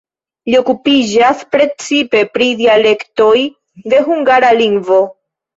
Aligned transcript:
Li 0.49 0.53
okupiĝas 0.59 1.43
precipe 1.57 2.23
pri 2.37 2.49
dialektoj 2.63 3.37
de 3.43 3.95
la 3.97 4.03
hungara 4.11 4.53
lingvo. 4.65 5.03